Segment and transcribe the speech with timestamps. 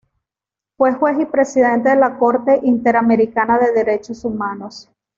[0.79, 4.89] Fue juez y presidente de la Corte Interamericana de Derechos Humanos.